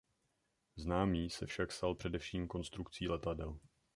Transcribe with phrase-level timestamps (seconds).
[0.75, 3.59] Známý se však stal především konstrukcí letadel.